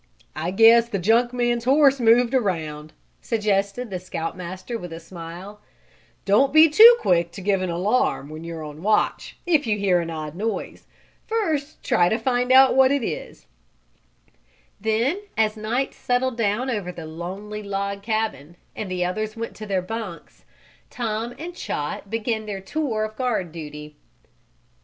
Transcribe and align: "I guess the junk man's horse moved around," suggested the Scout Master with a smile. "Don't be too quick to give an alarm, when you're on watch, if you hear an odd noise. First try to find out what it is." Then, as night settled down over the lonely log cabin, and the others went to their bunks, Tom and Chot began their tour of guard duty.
"I 0.35 0.49
guess 0.49 0.89
the 0.89 0.97
junk 0.97 1.31
man's 1.31 1.65
horse 1.65 1.99
moved 1.99 2.33
around," 2.33 2.91
suggested 3.21 3.91
the 3.91 3.99
Scout 3.99 4.35
Master 4.35 4.75
with 4.75 4.91
a 4.91 4.99
smile. 4.99 5.61
"Don't 6.25 6.51
be 6.51 6.71
too 6.71 6.95
quick 6.99 7.29
to 7.33 7.39
give 7.41 7.61
an 7.61 7.69
alarm, 7.69 8.27
when 8.29 8.43
you're 8.43 8.63
on 8.63 8.81
watch, 8.81 9.37
if 9.45 9.67
you 9.67 9.77
hear 9.77 9.99
an 9.99 10.09
odd 10.09 10.33
noise. 10.33 10.87
First 11.27 11.83
try 11.83 12.09
to 12.09 12.17
find 12.17 12.51
out 12.51 12.75
what 12.75 12.91
it 12.91 13.03
is." 13.03 13.45
Then, 14.79 15.21
as 15.37 15.55
night 15.55 15.93
settled 15.93 16.35
down 16.35 16.67
over 16.71 16.91
the 16.91 17.05
lonely 17.05 17.61
log 17.61 18.01
cabin, 18.01 18.57
and 18.75 18.89
the 18.89 19.05
others 19.05 19.37
went 19.37 19.55
to 19.57 19.67
their 19.67 19.83
bunks, 19.83 20.45
Tom 20.89 21.35
and 21.37 21.55
Chot 21.55 22.09
began 22.09 22.47
their 22.47 22.59
tour 22.59 23.03
of 23.03 23.15
guard 23.15 23.51
duty. 23.51 23.97